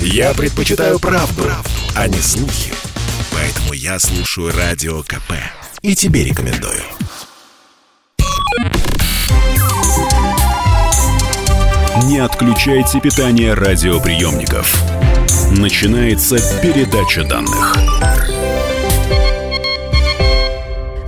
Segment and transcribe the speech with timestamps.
[0.00, 2.72] Я предпочитаю правду, правду, а не слухи.
[3.32, 5.32] Поэтому я слушаю Радио КП.
[5.82, 6.82] И тебе рекомендую.
[12.04, 14.74] Не отключайте питание радиоприемников.
[15.50, 18.45] Начинается передача данных.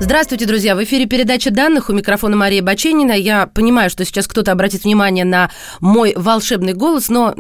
[0.00, 0.76] Здравствуйте, друзья!
[0.76, 3.12] В эфире передача данных у микрофона Мария Баченина.
[3.12, 5.50] Я понимаю, что сейчас кто-то обратит внимание на
[5.80, 7.34] мой волшебный голос, но,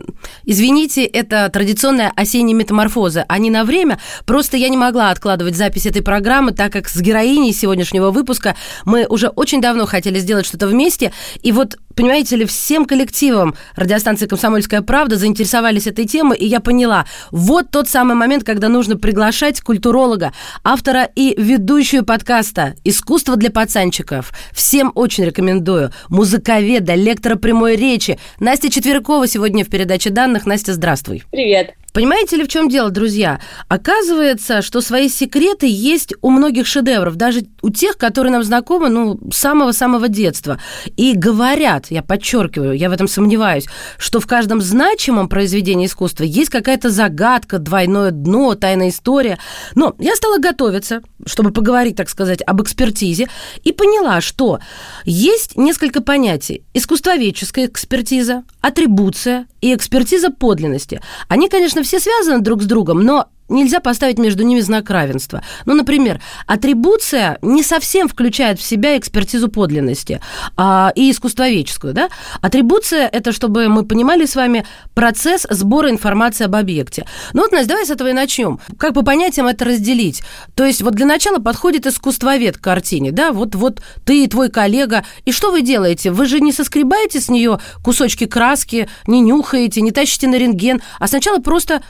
[0.44, 4.00] извините, это традиционная осенняя метаморфоза, а не на время.
[4.26, 9.06] Просто я не могла откладывать запись этой программы, так как с героиней сегодняшнего выпуска мы
[9.06, 11.12] уже очень давно хотели сделать что-то вместе.
[11.42, 17.06] И вот понимаете ли, всем коллективом радиостанции «Комсомольская правда» заинтересовались этой темой, и я поняла,
[17.32, 24.32] вот тот самый момент, когда нужно приглашать культуролога, автора и ведущую подкаста «Искусство для пацанчиков».
[24.52, 25.90] Всем очень рекомендую.
[26.08, 28.16] Музыковеда, лектора прямой речи.
[28.38, 30.46] Настя Четверякова сегодня в передаче данных.
[30.46, 31.24] Настя, здравствуй.
[31.32, 31.74] Привет.
[31.92, 33.40] Понимаете ли, в чем дело, друзья?
[33.68, 39.18] Оказывается, что свои секреты есть у многих шедевров, даже у тех, которые нам знакомы, ну,
[39.32, 40.60] с самого-самого детства.
[40.96, 43.66] И говорят, я подчеркиваю, я в этом сомневаюсь,
[43.96, 49.38] что в каждом значимом произведении искусства есть какая-то загадка, двойное дно, тайная история.
[49.74, 53.28] Но я стала готовиться, чтобы поговорить, так сказать, об экспертизе,
[53.64, 54.60] и поняла, что
[55.04, 56.62] есть несколько понятий.
[56.74, 61.00] Искусствоведческая экспертиза, атрибуция и экспертиза подлинности.
[61.28, 65.42] Они, конечно, все связаны друг с другом, но нельзя поставить между ними знак равенства.
[65.64, 70.20] Ну, например, атрибуция не совсем включает в себя экспертизу подлинности
[70.56, 71.94] а, и искусствоведческую.
[71.94, 72.08] Да?
[72.40, 77.06] Атрибуция– это, чтобы мы понимали с вами, процесс сбора информации об объекте.
[77.32, 78.60] Ну вот, Настя, давай с этого и начнем.
[78.78, 80.22] Как по понятиям это разделить?
[80.54, 84.50] То есть вот для начала подходит искусствовед к картине, да, вот, вот ты и твой
[84.50, 86.10] коллега, и что вы делаете?
[86.10, 91.06] Вы же не соскребаете с нее кусочки краски, не нюхаете, не тащите на рентген, а
[91.06, 91.82] сначала просто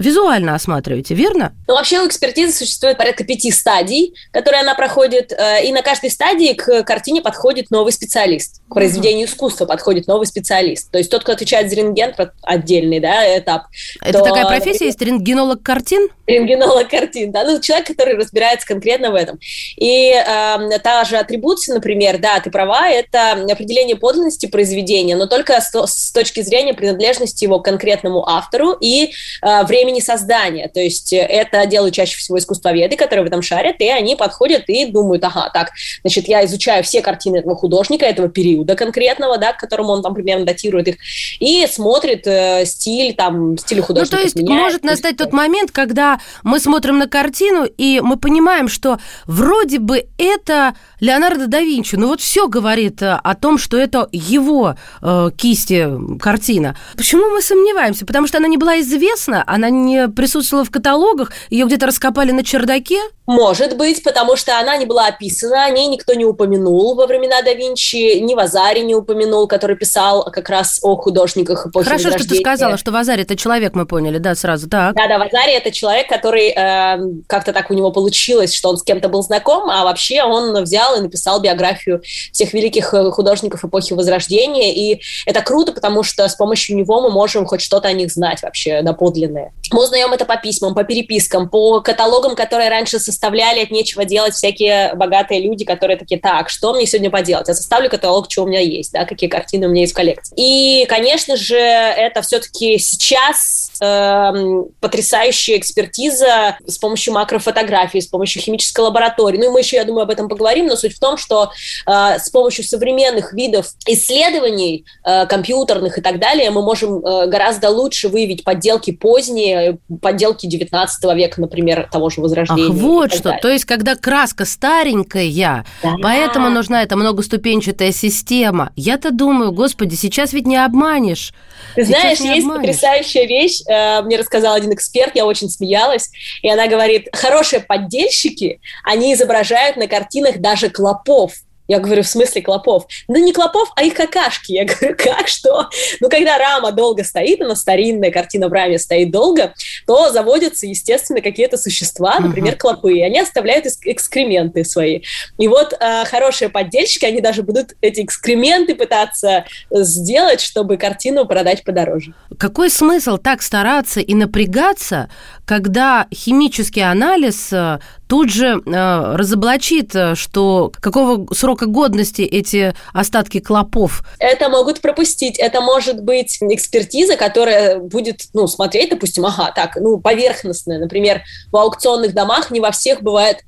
[0.00, 1.52] визуально осматриваете, верно?
[1.68, 6.10] Ну, вообще у экспертизы существует порядка пяти стадий, которые она проходит, э, и на каждой
[6.10, 10.90] стадии к картине подходит новый специалист, к произведению искусства подходит новый специалист.
[10.90, 13.64] То есть тот, кто отвечает за рентген, отдельный да, этап.
[14.00, 14.24] Это то...
[14.24, 16.08] такая профессия, есть рентгенолог картин?
[16.26, 19.38] Рентгенолог картин, да, ну, человек, который разбирается конкретно в этом.
[19.76, 25.60] И э, та же атрибуция, например, да, ты права, это определение подлинности произведения, но только
[25.60, 29.12] с, с точки зрения принадлежности его к конкретному автору и
[29.42, 30.68] э, времени времени создания.
[30.68, 34.64] То есть э, это делают чаще всего искусствоведы, которые в этом шарят, и они подходят
[34.68, 35.70] и думают, ага, так,
[36.02, 40.14] значит, я изучаю все картины этого художника, этого периода конкретного, да, к которому он там
[40.14, 40.96] примерно датирует их,
[41.40, 44.16] и смотрит э, стиль, там, стиль художника.
[44.16, 48.16] Ну, то есть меняет, может настать тот момент, когда мы смотрим на картину, и мы
[48.16, 53.58] понимаем, что вроде бы это Леонардо да Винчи, ну вот все говорит э, о том,
[53.58, 55.88] что это его э, кисти
[56.20, 56.76] картина.
[56.96, 58.06] Почему мы сомневаемся?
[58.06, 59.79] Потому что она не была известна, она не
[60.14, 63.00] присутствовала в каталогах, ее где-то раскопали на чердаке?
[63.30, 67.42] Может быть, потому что она не была описана, о ней никто не упомянул во времена
[67.42, 72.28] да Винчи, ни Вазари не упомянул, который писал как раз о художниках эпохи Хорошо, что
[72.28, 74.96] ты сказала, что Вазари это человек, мы поняли, да, сразу, так.
[74.96, 79.08] Да-да, Вазари это человек, который э, как-то так у него получилось, что он с кем-то
[79.08, 82.02] был знаком, а вообще он взял и написал биографию
[82.32, 87.10] всех великих э, художников эпохи Возрождения, и это круто, потому что с помощью него мы
[87.10, 89.52] можем хоть что-то о них знать вообще доподлинное.
[89.72, 94.34] Мы узнаем это по письмам, по перепискам, по каталогам, которые раньше составляли от нечего делать
[94.34, 97.48] всякие богатые люди, которые такие, так, что мне сегодня поделать?
[97.48, 100.34] Я составлю каталог, что у меня есть, да, какие картины у меня есть в коллекции.
[100.36, 108.80] И, конечно же, это все-таки сейчас э, потрясающая экспертиза с помощью макрофотографии, с помощью химической
[108.80, 109.38] лаборатории.
[109.38, 111.50] Ну и мы еще, я думаю, об этом поговорим, но суть в том, что
[111.86, 117.70] э, с помощью современных видов исследований, э, компьютерных и так далее, мы можем э, гораздо
[117.70, 122.70] лучше выявить подделки поздние, подделки 19 века, например, того же Возрождения.
[122.70, 123.24] Ах, вот что.
[123.24, 123.40] Далее.
[123.40, 125.96] То есть, когда краска старенькая, да.
[126.02, 128.72] поэтому нужна эта многоступенчатая система.
[128.76, 131.32] Я-то думаю, господи, сейчас ведь не обманешь.
[131.74, 132.66] Ты знаешь, есть обманешь.
[132.66, 136.10] потрясающая вещь, э, мне рассказал один эксперт, я очень смеялась,
[136.42, 141.32] и она говорит, хорошие поддельщики, они изображают на картинах даже клопов.
[141.70, 142.88] Я говорю, в смысле клопов?
[143.06, 144.50] Ну, не клопов, а их какашки.
[144.50, 145.70] Я говорю, как, что?
[146.00, 149.54] Ну, когда рама долго стоит, она старинная картина в раме стоит долго,
[149.86, 155.02] то заводятся, естественно, какие-то существа, например, клопы, и они оставляют экскременты свои.
[155.38, 161.62] И вот э, хорошие поддельщики, они даже будут эти экскременты пытаться сделать, чтобы картину продать
[161.62, 162.14] подороже.
[162.36, 165.08] Какой смысл так стараться и напрягаться,
[165.50, 173.40] когда химический анализ э, тут же э, разоблачит, э, что какого срока годности эти остатки
[173.40, 174.04] клопов?
[174.20, 175.40] Это могут пропустить.
[175.40, 180.78] Это может быть экспертиза, которая будет ну, смотреть, допустим, ага, так, ну, поверхностная.
[180.78, 183.38] Например, в аукционных домах не во всех бывает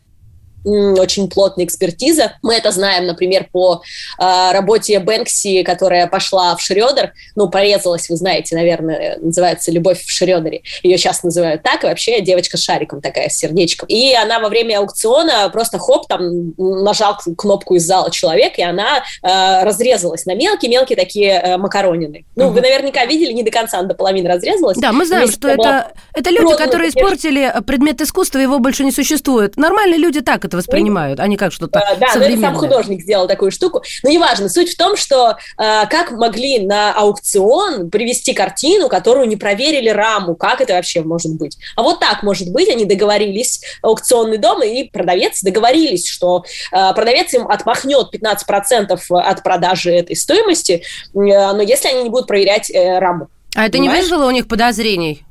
[0.65, 2.35] очень плотная экспертиза.
[2.43, 3.83] Мы это знаем, например, по
[4.19, 10.11] э, работе Бэнкси, которая пошла в Шрёдер, ну, порезалась, вы знаете, наверное, называется «Любовь в
[10.11, 10.63] Шрёдере».
[10.83, 13.89] Ее сейчас называют так, и вообще девочка с шариком такая, с сердечком.
[13.89, 19.03] И она во время аукциона просто хоп, там нажал кнопку из зала человек, и она
[19.23, 22.25] э, разрезалась на мелкие-мелкие такие э, макаронины.
[22.37, 22.55] Ну, угу.
[22.55, 24.79] вы наверняка видели, не до конца, она до половины разрезалась.
[24.79, 29.57] Да, мы знаем, что это, это люди, которые испортили предмет искусства, его больше не существует.
[29.57, 32.29] Нормальные люди так это воспринимают, а не как что-то э, Да, современное.
[32.29, 33.83] но это сам художник сделал такую штуку.
[34.03, 39.37] Но неважно, суть в том, что э, как могли на аукцион привести картину, которую не
[39.37, 41.57] проверили раму, как это вообще может быть.
[41.77, 47.33] А вот так может быть, они договорились, аукционный дом и продавец договорились, что э, продавец
[47.35, 50.83] им отмахнет 15% от продажи этой стоимости, э,
[51.15, 53.29] но если они не будут проверять э, раму.
[53.55, 53.97] А это Понимаешь?
[53.97, 55.25] не вызвало у них подозрений?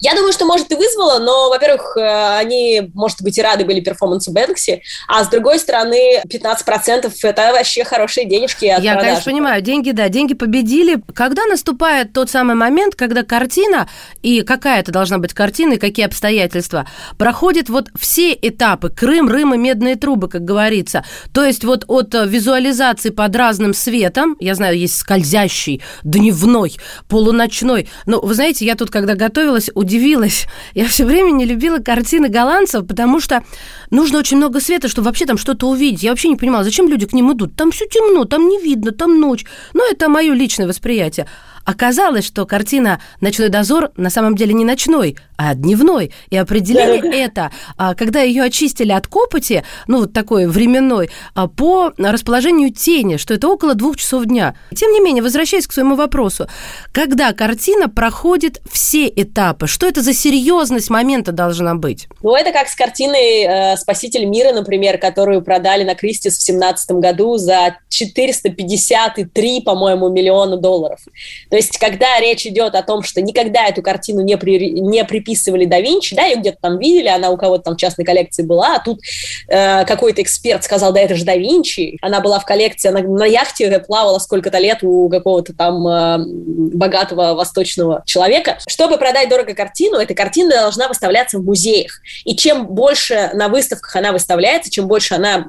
[0.00, 3.80] Я думаю, что, может, и вызвало, но, во-первых, э, они, может быть, и рады были
[3.80, 9.10] перформансу Бэнкси, а с другой стороны, 15% это вообще хорошие денежки от Я, продажи.
[9.10, 11.02] конечно, понимаю, деньги, да, деньги победили.
[11.14, 13.88] Когда наступает тот самый момент, когда картина,
[14.22, 16.86] и какая это должна быть картина, и какие обстоятельства,
[17.18, 21.04] проходит вот все этапы, Крым, Рым и медные трубы, как говорится.
[21.34, 26.76] То есть вот от визуализации под разным светом, я знаю, есть скользящий, дневной,
[27.08, 30.46] полуночной, но, вы знаете, я тут, когда готовилась, удивилась.
[30.74, 33.42] Я все время не любила картины голландцев, потому что
[33.90, 36.02] нужно очень много света, чтобы вообще там что-то увидеть.
[36.02, 37.56] Я вообще не понимала, зачем люди к ним идут.
[37.56, 39.44] Там все темно, там не видно, там ночь.
[39.74, 41.26] Но это мое личное восприятие.
[41.64, 46.12] Оказалось, что картина «Ночной дозор» на самом деле не ночной, а дневной.
[46.30, 51.92] И определили это, а, когда ее очистили от копоти, ну, вот такой временной, а, по
[51.96, 54.54] расположению тени, что это около двух часов дня.
[54.74, 56.48] Тем не менее, возвращаясь к своему вопросу,
[56.92, 62.08] когда картина проходит все этапы, что это за серьезность момента должна быть?
[62.22, 66.90] Ну, это как с картиной э, «Спаситель мира», например, которую продали на Кристис в 2017
[66.92, 71.00] году за 453, по-моему, миллиона долларов.
[71.50, 75.64] То есть, когда речь идет о том, что никогда эту картину не, при, не приписывали
[75.64, 78.76] да Винчи, да, ее где-то там видели, она у кого-то там в частной коллекции была,
[78.76, 79.00] а тут
[79.48, 83.24] э, какой-то эксперт сказал, да это же да Винчи, она была в коллекции, она на
[83.24, 88.58] яхте плавала сколько-то лет у какого-то там э, богатого восточного человека.
[88.66, 92.00] Чтобы продать дорого картину, эта картина должна выставляться в музеях.
[92.24, 95.46] И чем больше на выставках она выставляется, чем больше она...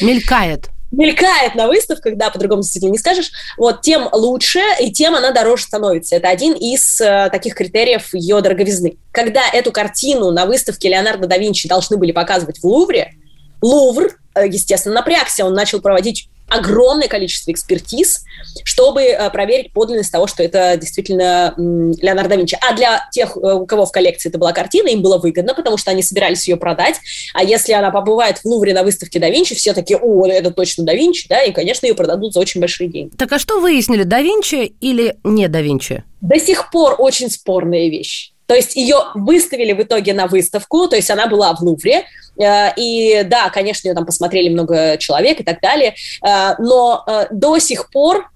[0.00, 5.30] Мелькает мелькает на выставках, да, по-другому действительно не скажешь, вот, тем лучше и тем она
[5.30, 6.16] дороже становится.
[6.16, 8.96] Это один из э, таких критериев ее дороговизны.
[9.12, 13.14] Когда эту картину на выставке Леонардо да Винчи должны были показывать в Лувре,
[13.60, 18.24] Лувр, э, естественно, напрягся, он начал проводить огромное количество экспертиз,
[18.64, 22.58] чтобы э, проверить подлинность того, что это действительно Леонардо да Винчи.
[22.60, 25.76] А для тех, э, у кого в коллекции это была картина, им было выгодно, потому
[25.76, 26.96] что они собирались ее продать.
[27.34, 30.84] А если она побывает в Лувре на выставке да Винчи, все такие, о, это точно
[30.84, 33.14] да Винчи, да, и, конечно, ее продадут за очень большие деньги.
[33.16, 36.04] Так а что выяснили, да Винчи или не да Винчи?
[36.20, 38.32] До сих пор очень спорная вещь.
[38.48, 42.04] То есть ее выставили в итоге на выставку, то есть она была в Лувре,
[42.40, 45.94] э, и да, конечно, ее там посмотрели много человек и так далее,
[46.26, 48.30] э, но э, до сих пор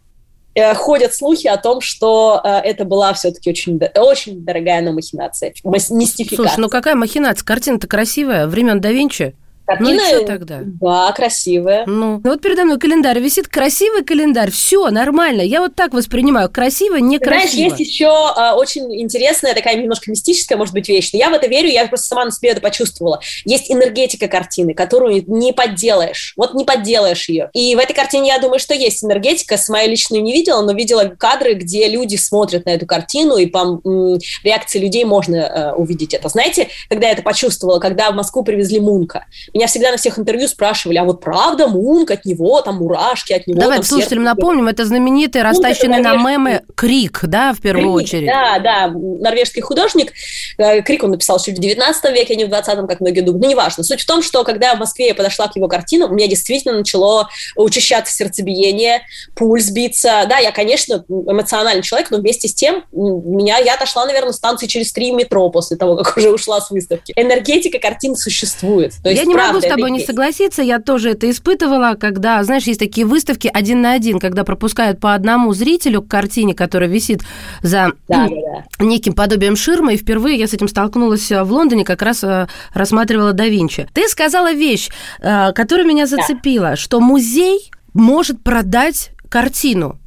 [0.74, 6.36] ходят слухи о том, что это была все-таки очень, очень дорогая но махинация, мистификация.
[6.36, 7.42] Слушай, ну какая махинация?
[7.42, 9.34] Картина-то красивая, времен да Винчи.
[9.66, 10.60] Картина, ну и что тогда?
[10.64, 11.84] Да, красивая.
[11.86, 15.42] Ну, вот передо мной календарь висит, красивый календарь, все нормально.
[15.42, 17.68] Я вот так воспринимаю, красиво, некрасиво.
[17.68, 21.10] Знаешь, есть еще э, очень интересная, такая немножко мистическая, может быть, вещь.
[21.12, 23.20] Но я в это верю, я просто сама на себе это почувствовала.
[23.44, 26.34] Есть энергетика картины, которую не подделаешь.
[26.36, 27.50] Вот не подделаешь ее.
[27.54, 29.56] И в этой картине, я думаю, что есть энергетика.
[29.56, 33.46] С моей личной не видела, но видела кадры, где люди смотрят на эту картину, и
[33.46, 36.28] по м, реакции людей можно э, увидеть это.
[36.28, 40.48] Знаете, когда я это почувствовала, когда в Москву привезли Мунка, меня всегда на всех интервью
[40.48, 44.36] спрашивали, а вот правда Мунк, от него там мурашки, от него Давай там слушателям сердце...
[44.36, 48.26] напомним, это знаменитый, растащенный на мемы Крик, да, в первую Крик, очередь.
[48.26, 50.12] Да, да, норвежский художник.
[50.58, 53.42] Э, Крик он написал еще в 19 веке, а не в 20 как многие думают.
[53.42, 53.84] Ну, неважно.
[53.84, 56.78] Суть в том, что когда в Москве я подошла к его картинам, у меня действительно
[56.78, 59.02] начало учащаться сердцебиение,
[59.34, 60.24] пульс биться.
[60.28, 64.92] Да, я, конечно, эмоциональный человек, но вместе с тем меня, я отошла, наверное, станции через
[64.92, 67.12] три метро после того, как уже ушла с выставки.
[67.16, 68.94] Энергетика картин существует.
[69.02, 72.64] То есть, я не могу с тобой не согласиться, я тоже это испытывала, когда, знаешь,
[72.64, 77.22] есть такие выставки один на один, когда пропускают по одному зрителю к картине, которая висит
[77.62, 78.84] за да, да.
[78.84, 83.32] неким подобием ширмы, и впервые я с этим столкнулась в Лондоне, как раз э, рассматривала
[83.32, 83.88] да Винчи.
[83.92, 84.88] Ты сказала вещь,
[85.20, 86.76] э, которая меня зацепила, да.
[86.76, 89.98] что музей может продать картину.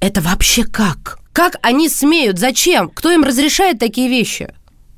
[0.00, 1.18] Это вообще как?
[1.32, 2.38] Как они смеют?
[2.38, 2.88] Зачем?
[2.88, 4.54] Кто им разрешает такие вещи?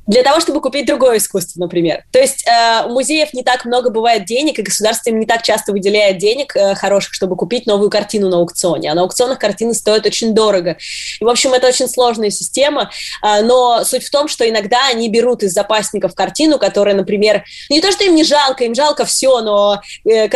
[0.09, 2.05] Для того, чтобы купить другое искусство, например.
[2.11, 5.43] То есть э, у музеев не так много бывает денег, и государство им не так
[5.43, 8.91] часто выделяет денег э, хороших, чтобы купить новую картину на аукционе.
[8.91, 10.79] А на аукционах картины стоят очень дорого.
[11.21, 12.91] И, в общем, это очень сложная система,
[13.23, 17.83] э, но суть в том, что иногда они берут из запасников картину, которая, например, не
[17.83, 20.31] то, что им не жалко, им жалко все, но э,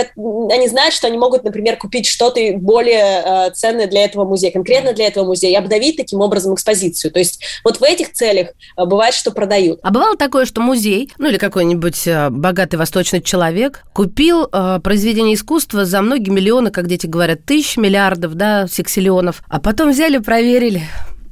[0.53, 4.93] они знают, что они могут, например, купить что-то более э, ценное для этого музея, конкретно
[4.93, 7.11] для этого музея, и обновить таким образом экспозицию.
[7.11, 9.81] То есть вот в этих целях э, бывает, что продают продают.
[9.83, 15.35] А бывало такое, что музей, ну или какой-нибудь э, богатый восточный человек купил э, произведение
[15.35, 20.83] искусства за многие миллионы, как дети говорят, тысяч, миллиардов, да, сексиллионов, а потом взяли, проверили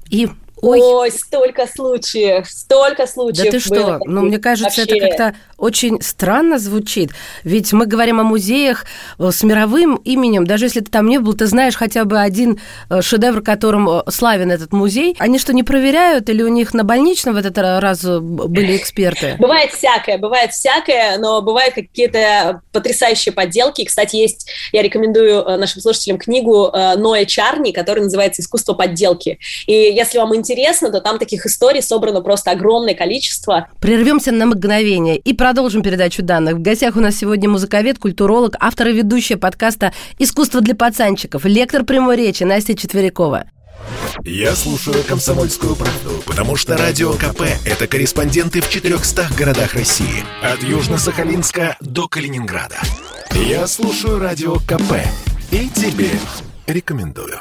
[0.08, 0.28] и
[0.62, 0.80] Ой.
[0.80, 3.46] Ой, столько случаев, столько случаев.
[3.46, 4.00] Да ты что?
[4.04, 4.96] Ну, мне кажется, Вообще.
[4.96, 7.10] это как-то очень странно звучит.
[7.44, 8.84] Ведь мы говорим о музеях
[9.18, 10.46] э, с мировым именем.
[10.46, 14.02] Даже если ты там не был, ты знаешь хотя бы один э, шедевр, которым э,
[14.10, 15.16] славен этот музей.
[15.18, 16.28] Они что, не проверяют?
[16.28, 19.36] Или у них на больничном в этот раз были эксперты?
[19.38, 23.84] Бывает всякое, бывает всякое, но бывают какие-то потрясающие подделки.
[23.84, 29.38] Кстати, есть, я рекомендую нашим слушателям книгу Ноя Чарни, которая называется «Искусство подделки».
[29.66, 33.68] И если вам интересно интересно, то там таких историй собрано просто огромное количество.
[33.80, 36.54] Прервемся на мгновение и продолжим передачу данных.
[36.54, 41.84] В гостях у нас сегодня музыковед, культуролог, автор и ведущая подкаста «Искусство для пацанчиков», лектор
[41.84, 43.44] прямой речи Настя Четверякова.
[44.24, 50.24] Я слушаю «Комсомольскую правду», потому что «Радио КП»— это корреспонденты в 400 городах России.
[50.42, 52.76] От Южно-Сахалинска до Калининграда.
[53.32, 54.96] Я слушаю «Радио КП»
[55.50, 56.10] и тебе
[56.66, 57.40] рекомендую.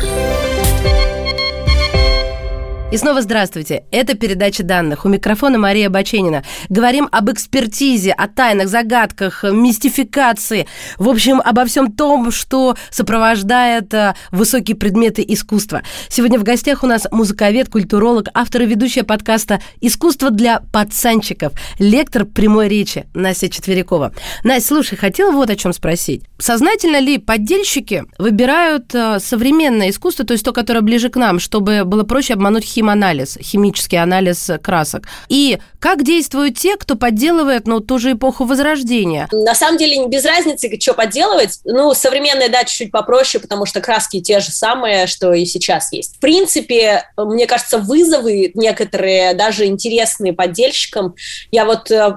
[2.91, 3.85] И снова здравствуйте.
[3.89, 5.05] Это передача данных.
[5.05, 6.43] У микрофона Мария Баченина.
[6.67, 10.67] Говорим об экспертизе, о тайнах, загадках, мистификации.
[10.97, 15.83] В общем, обо всем том, что сопровождает э, высокие предметы искусства.
[16.09, 22.25] Сегодня в гостях у нас музыковед, культуролог, автор и ведущая подкаста «Искусство для пацанчиков», лектор
[22.25, 24.11] прямой речи Настя Четверякова.
[24.43, 26.23] Настя, слушай, хотела вот о чем спросить.
[26.39, 31.85] Сознательно ли поддельщики выбирают э, современное искусство, то есть то, которое ближе к нам, чтобы
[31.85, 35.03] было проще обмануть химию химанализ, химический анализ красок.
[35.29, 39.27] И как действуют те, кто подделывает, ну, ту же эпоху Возрождения?
[39.31, 41.59] На самом деле, без разницы, что подделывать.
[41.63, 46.15] Ну, современная, да, чуть-чуть попроще, потому что краски те же самые, что и сейчас есть.
[46.17, 51.15] В принципе, мне кажется, вызовы некоторые, даже интересные поддельщикам.
[51.51, 52.15] Я вот э,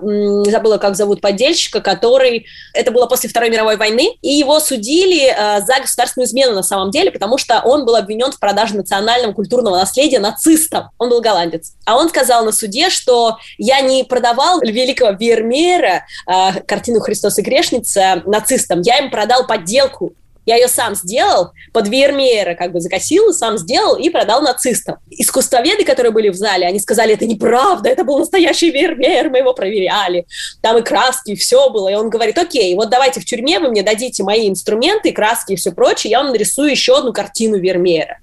[0.51, 2.47] забыла, как зовут поддельщика, который...
[2.73, 6.91] Это было после Второй мировой войны, и его судили э, за государственную измену на самом
[6.91, 10.91] деле, потому что он был обвинен в продаже национального культурного наследия нацистам нацистом.
[10.99, 11.75] Он был голландец.
[11.85, 17.43] А он сказал на суде, что я не продавал великого Вермеера, э, картину «Христос и
[17.43, 20.15] грешница» нацистам, я им продал подделку
[20.47, 24.97] я ее сам сделал, под Вермеера как бы закосил, сам сделал и продал нацистам.
[25.09, 29.55] Искусствоведы, которые были в зале, они сказали, это неправда, это был настоящий Вермеер, мы его
[29.55, 30.27] проверяли.
[30.61, 31.89] Там и краски, и все было.
[31.89, 35.57] И он говорит, окей, вот давайте в тюрьме вы мне дадите мои инструменты, краски и
[35.57, 38.19] все прочее, я вам нарисую еще одну картину Вермеера.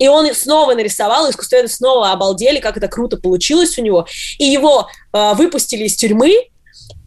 [0.00, 4.06] И он снова нарисовал, искусствоведы снова обалдели, как это круто получилось у него.
[4.38, 6.48] И его э, выпустили из тюрьмы,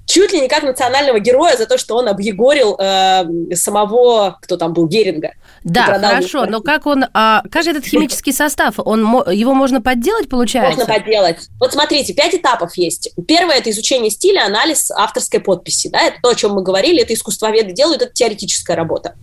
[0.06, 4.74] чуть ли не как национального героя за то, что он объегорил э, самого, кто там
[4.74, 5.32] был, Геринга.
[5.64, 10.78] Да, хорошо, но как он, а, как этот химический состав, он, его можно подделать, получается?
[10.78, 11.38] Можно подделать.
[11.60, 13.12] Вот смотрите, пять этапов есть.
[13.28, 15.88] Первое– это изучение стиля, анализ авторской подписи.
[15.88, 19.16] Да, это то, о чем мы говорили, это искусствоведы делают, это теоретическая работа.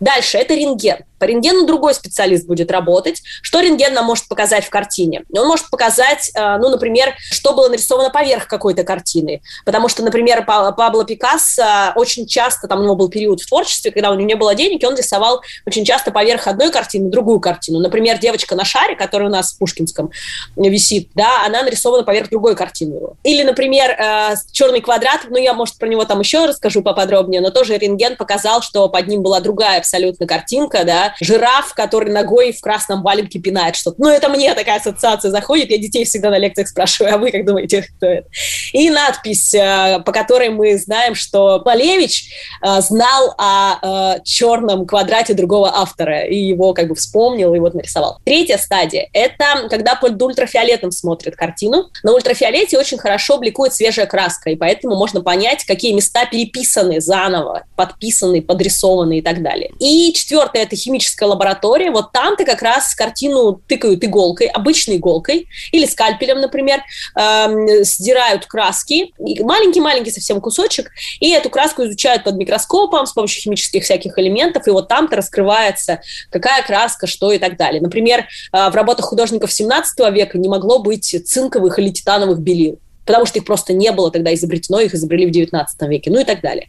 [0.00, 1.04] Дальше– это рентген.
[1.22, 3.22] По рентгену другой специалист будет работать.
[3.42, 5.22] Что рентген нам может показать в картине?
[5.32, 9.40] Он может показать, э, ну, например, что было нарисовано поверх какой-то картины.
[9.64, 14.10] Потому что, например, Пабло Пикассо очень часто, там у него был период в творчестве, когда
[14.10, 17.78] у него не было денег, и он рисовал очень часто поверх одной картины другую картину.
[17.78, 20.10] Например, девочка на шаре, которая у нас в Пушкинском
[20.56, 22.98] висит, да, она нарисована поверх другой картины.
[23.22, 27.50] Или, например, э, черный квадрат, ну, я, может, про него там еще расскажу поподробнее, но
[27.50, 32.60] тоже рентген показал, что под ним была другая абсолютно картинка, да, жираф, который ногой в
[32.60, 33.96] красном валенке пинает что-то.
[34.00, 35.70] Ну, это мне такая ассоциация заходит.
[35.70, 38.28] Я детей всегда на лекциях спрашиваю, а вы как думаете, кто это?
[38.72, 42.30] И надпись, э, по которой мы знаем, что Малевич
[42.62, 48.18] э, знал о черном квадрате другого автора и его как бы вспомнил и вот нарисовал.
[48.24, 51.90] Третья стадия– это когда под ультрафиолетом смотрит картину.
[52.02, 57.64] На ультрафиолете очень хорошо бликует свежая краска, и поэтому можно понять, какие места переписаны заново,
[57.76, 59.72] подписаны, подрисованы и так далее.
[59.78, 61.90] И четвертое– это химическая лаборатория.
[61.90, 66.82] Вот там-то как раз картину тыкают иголкой, обычной иголкой, или скальпелем, например,
[67.16, 70.90] эм, сдирают краски, маленький-маленький совсем кусочек,
[71.20, 76.00] и эту краску изучают под микроскопом с помощью химических всяких элементов, и вот там-то раскрывается,
[76.30, 77.80] какая краска, что и так далее.
[77.80, 83.26] Например, э, в работах художников 17 века не могло быть цинковых или титановых белил потому
[83.26, 86.40] что их просто не было тогда изобретено, их изобрели в 19 веке, ну и так
[86.40, 86.68] далее.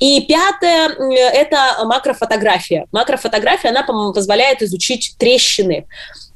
[0.00, 0.88] И пятое–
[1.32, 2.86] это макрофотография.
[2.92, 5.86] Макрофотография, она позволяет изучить трещины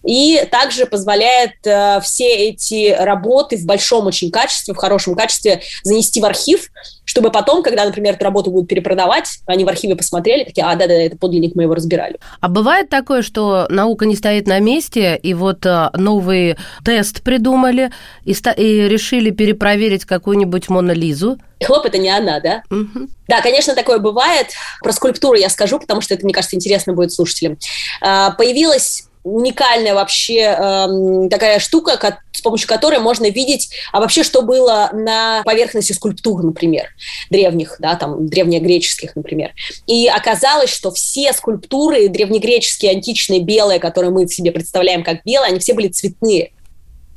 [0.07, 6.21] и также позволяет э, все эти работы в большом очень качестве, в хорошем качестве занести
[6.21, 6.71] в архив,
[7.05, 10.95] чтобы потом, когда, например, эту работу будут перепродавать, они в архиве посмотрели, такие, а, да-да,
[10.95, 12.19] это подлинник, мы его разбирали.
[12.41, 17.91] А бывает такое, что наука не стоит на месте, и вот э, новый тест придумали,
[18.25, 22.63] и, и решили перепроверить какую-нибудь Мона Лизу, Хлоп, это не она, да?
[22.71, 23.09] Угу.
[23.29, 24.49] Да, конечно, такое бывает.
[24.83, 27.57] Про скульптуру я скажу, потому что это, мне кажется, интересно будет слушателям.
[28.03, 34.42] А, появилась уникальная вообще э, такая штука, с помощью которой можно видеть, а вообще что
[34.42, 36.88] было на поверхности скульптур, например,
[37.30, 39.52] древних, да, там, древнегреческих, например.
[39.87, 45.59] И оказалось, что все скульптуры древнегреческие, античные, белые, которые мы себе представляем как белые, они
[45.59, 46.52] все были цветные.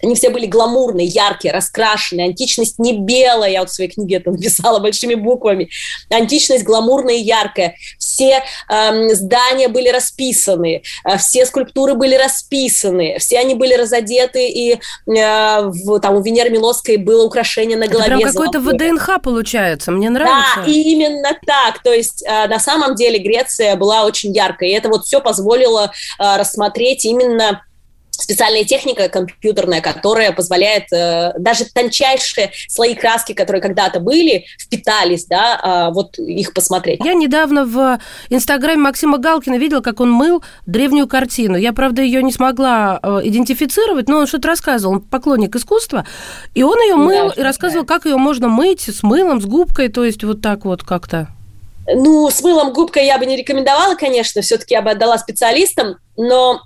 [0.01, 2.27] Они все были гламурные, яркие, раскрашенные.
[2.27, 5.69] Античность не белая, я вот в своей книге это написала большими буквами.
[6.09, 7.75] Античность гламурная и яркая.
[7.97, 14.73] Все э, здания были расписаны, э, все скульптуры были расписаны, все они были разодеты, и
[14.73, 18.15] э, в, там у Венеры Милосской было украшение на голове.
[18.15, 20.63] Это прям какой-то ВДНХ получается, мне нравится.
[20.65, 21.81] Да, именно так.
[21.83, 25.91] То есть э, на самом деле Греция была очень яркой, и это вот все позволило
[26.19, 27.63] э, рассмотреть именно
[28.21, 35.89] специальная техника компьютерная, которая позволяет э, даже тончайшие слои краски, которые когда-то были, впитались, да,
[35.89, 36.99] э, вот их посмотреть.
[37.03, 37.99] Я недавно в
[38.29, 41.57] инстаграме Максима Галкина видела, как он мыл древнюю картину.
[41.57, 44.95] Я, правда, ее не смогла э, идентифицировать, но он что-то рассказывал.
[44.95, 46.05] Он поклонник искусства,
[46.53, 47.93] и он ее мыл да, и рассказывал, да.
[47.93, 51.27] как ее можно мыть с мылом, с губкой, то есть вот так вот как-то.
[51.95, 56.61] Ну, с мылом губкой я бы не рекомендовала, конечно, все-таки я бы отдала специалистам, но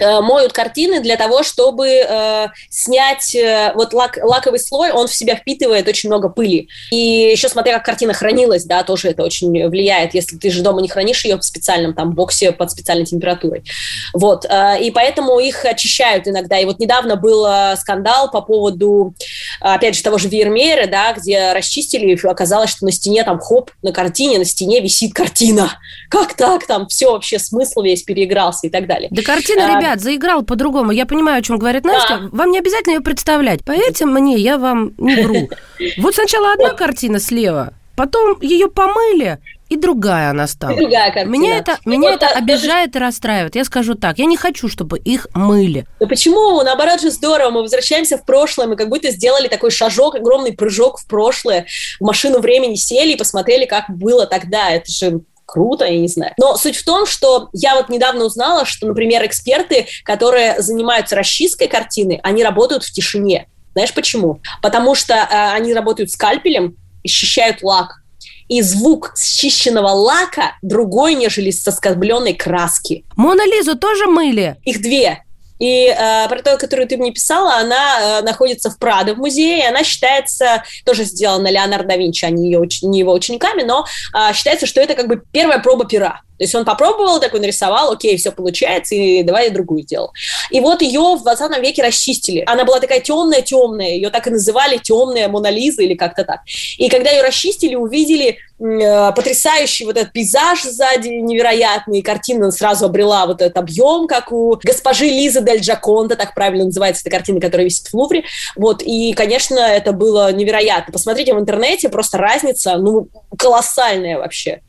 [0.00, 5.36] моют картины для того, чтобы э, снять э, вот лак, лаковый слой, он в себя
[5.36, 6.68] впитывает очень много пыли.
[6.90, 10.82] И еще смотря как картина хранилась, да, тоже это очень влияет, если ты же дома
[10.82, 13.64] не хранишь ее в специальном там боксе под специальной температурой.
[14.12, 16.58] Вот, э, и поэтому их очищают иногда.
[16.58, 19.14] И вот недавно был э, скандал по поводу,
[19.60, 23.70] опять же, того же Вермеера, да, где расчистили, и оказалось, что на стене там хоп,
[23.82, 25.78] на картине, на стене висит картина.
[26.10, 26.66] Как так?
[26.66, 29.08] Там все вообще смысл весь переигрался и так далее.
[29.10, 30.92] Да картина, а, ребят, заиграл по-другому.
[30.92, 32.18] Я понимаю, о чем говорит Настя.
[32.18, 32.28] Да.
[32.32, 33.64] Вам не обязательно ее представлять.
[33.64, 35.48] Поверьте мне, я вам не вру.
[35.98, 40.72] Вот сначала одна картина слева, потом ее помыли, и другая она стала.
[40.72, 41.32] И другая картина.
[41.32, 43.56] Меня это, и меня вот это обижает и расстраивает.
[43.56, 45.86] Я скажу так, я не хочу, чтобы их мыли.
[46.00, 46.62] Да почему?
[46.62, 47.50] Наоборот же здорово.
[47.50, 51.66] Мы возвращаемся в прошлое, мы как будто сделали такой шажок, огромный прыжок в прошлое,
[52.00, 54.70] в машину времени сели и посмотрели, как было тогда.
[54.70, 56.32] Это же круто, я не знаю.
[56.38, 61.68] Но суть в том, что я вот недавно узнала, что, например, эксперты, которые занимаются расчисткой
[61.68, 63.48] картины, они работают в тишине.
[63.72, 64.40] Знаешь почему?
[64.62, 68.02] Потому что э, они работают скальпелем, счищают лак.
[68.48, 73.04] И звук счищенного лака другой, нежели со скобленной краски.
[73.16, 74.56] Мона Лизу тоже мыли?
[74.64, 75.25] Их две.
[75.58, 79.66] И э, то, которую ты мне писала, она э, находится в Прадо в музее, и
[79.66, 84.66] она считается, тоже сделана Леонардо да Винчи, они ее, не его учениками, но э, считается,
[84.66, 86.22] что это как бы первая проба пера.
[86.38, 90.12] То есть он попробовал, такой нарисовал, окей, все получается, и давай я другую сделал.
[90.50, 92.42] И вот ее в 20 веке расчистили.
[92.46, 96.40] Она была такая темная-темная, ее так и называли темная Мона Лиза или как-то так.
[96.76, 103.42] И когда ее расчистили, увидели потрясающий вот этот пейзаж сзади невероятный, картина сразу обрела вот
[103.42, 107.88] этот объем, как у госпожи Лизы Дель Джаконда, так правильно называется эта картина, которая висит
[107.88, 108.24] в Лувре.
[108.56, 110.92] Вот, и, конечно, это было невероятно.
[110.92, 114.62] Посмотрите в интернете, просто разница, ну, колоссальная вообще.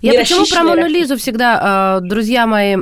[0.00, 2.76] Я почему про Мону Лизу всегда, а, друзья мои,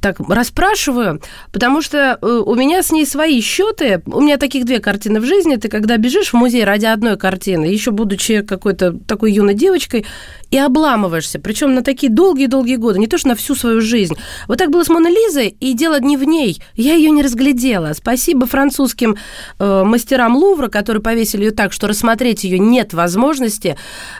[0.00, 1.20] так расспрашиваю,
[1.52, 4.02] потому что э, у меня с ней свои счеты.
[4.06, 5.56] У меня таких две картины в жизни.
[5.56, 10.06] Ты когда бежишь в музей ради одной картины, еще будучи какой-то такой юной девочкой,
[10.50, 14.14] и обламываешься, причем на такие долгие-долгие годы, не то что на всю свою жизнь.
[14.48, 16.60] Вот так было с Моной Лизой, и дело не в ней.
[16.74, 17.92] Я ее не разглядела.
[17.92, 19.16] Спасибо французским
[19.58, 23.76] э, мастерам Лувра, которые повесили ее так, что рассмотреть ее нет возможности.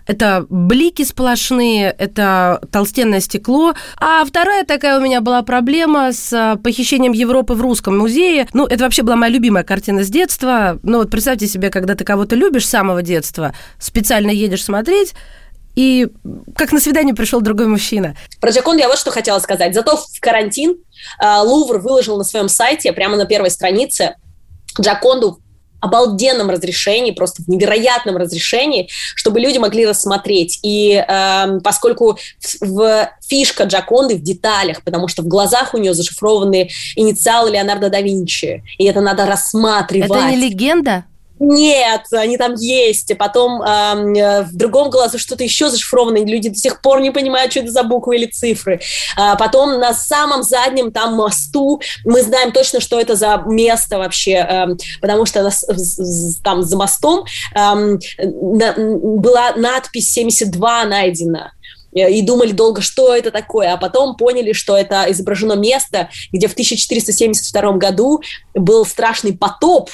[0.07, 3.75] Это блики сплошные, это толстенное стекло.
[3.97, 8.47] А вторая такая у меня была проблема с э, похищением Европы в русском музее.
[8.53, 10.79] Ну, это вообще была моя любимая картина с детства.
[10.85, 15.14] Ну, вот представьте себе, когда ты кого-то любишь с самого детства, специально едешь смотреть,
[15.76, 16.09] и
[16.56, 18.16] как на свидание пришел другой мужчина.
[18.40, 19.74] Про Джаконду я вот что хотела сказать.
[19.74, 20.76] Зато в карантин
[21.22, 24.16] э, Лувр выложил на своем сайте, прямо на первой странице,
[24.80, 25.40] Джаконду
[25.80, 30.59] обалденном разрешении, просто в невероятном разрешении, чтобы люди могли рассмотреть.
[30.62, 32.18] И э, поскольку
[32.61, 37.88] в, в фишка Джаконды в деталях, потому что в глазах у нее зашифрованы инициалы Леонардо
[37.88, 40.11] да Винчи, и это надо рассматривать.
[40.11, 41.04] Это не легенда?
[41.40, 43.11] Нет, они там есть.
[43.11, 47.11] И потом э, в другом глазу что-то еще зашифровано, и люди до сих пор не
[47.11, 48.81] понимают, что это за буквы или цифры.
[49.16, 54.33] А потом на самом заднем там мосту мы знаем точно, что это за место вообще,
[54.33, 54.66] э,
[55.00, 55.64] потому что нас,
[56.44, 57.24] там за мостом
[57.55, 61.53] э, на, была надпись 72 найдена
[61.92, 66.53] и думали долго, что это такое, а потом поняли, что это изображено место, где в
[66.53, 68.20] 1472 году
[68.55, 69.90] был страшный потоп,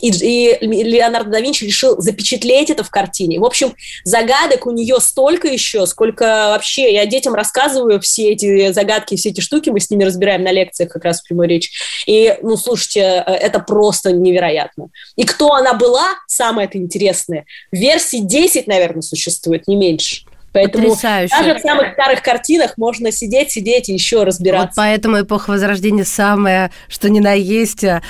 [0.00, 3.38] и, и Леонардо да Винчи решил запечатлеть это в картине.
[3.38, 9.16] В общем, загадок у нее столько еще, сколько вообще я детям рассказываю все эти загадки,
[9.16, 11.70] все эти штуки, мы с ними разбираем на лекциях как раз в прямой речь.
[12.06, 14.88] И, ну, слушайте, э, это просто невероятно.
[15.16, 20.27] И кто она была, самое это интересное, в версии 10, наверное, существует, не меньше.
[20.52, 21.34] Поэтому Потрясающе.
[21.36, 24.68] даже в самых старых картинах можно сидеть, сидеть и еще разбираться.
[24.68, 28.00] Вот поэтому эпоха Возрождения самая, что ни на есть, э,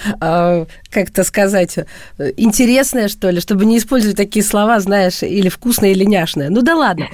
[0.90, 1.76] как-то сказать,
[2.36, 6.48] интересная, что ли, чтобы не использовать такие слова, знаешь, или вкусное, или няшное.
[6.50, 7.08] Ну да ладно.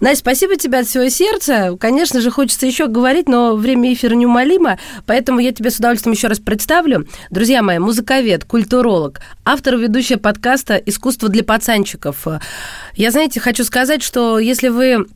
[0.00, 1.76] Настя, спасибо тебе от всего сердца.
[1.80, 6.28] Конечно же, хочется еще говорить, но время эфира неумолимо, поэтому я тебе с удовольствием еще
[6.28, 7.06] раз представлю.
[7.30, 12.26] Друзья мои, музыковед, культуролог, автор ведущая подкаста «Искусство для пацанчиков».
[12.94, 15.06] Я, знаете, хочу сказать, что если вы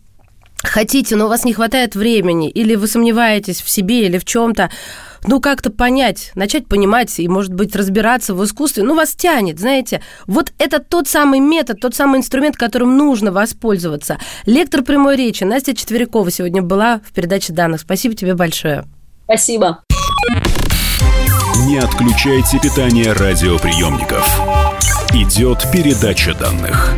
[0.63, 4.71] хотите, но у вас не хватает времени, или вы сомневаетесь в себе или в чем-то,
[5.27, 10.03] ну, как-то понять, начать понимать и, может быть, разбираться в искусстве, ну, вас тянет, знаете.
[10.27, 14.19] Вот это тот самый метод, тот самый инструмент, которым нужно воспользоваться.
[14.47, 17.81] Лектор прямой речи Настя Четверякова сегодня была в передаче данных.
[17.81, 18.85] Спасибо тебе большое.
[19.25, 19.85] Спасибо.
[21.67, 24.27] Не отключайте питание радиоприемников.
[25.13, 26.97] Идет передача данных.